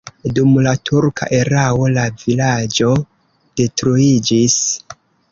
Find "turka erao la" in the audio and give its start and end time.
0.89-2.05